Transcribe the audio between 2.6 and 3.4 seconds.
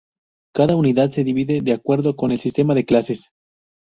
de clases.